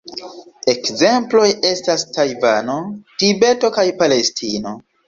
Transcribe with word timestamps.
Ekzemploj 0.73 1.45
estas 1.73 2.07
Tajvano, 2.17 2.81
Tibeto 3.21 3.75
kaj 3.79 3.89
Palestino. 4.03 4.79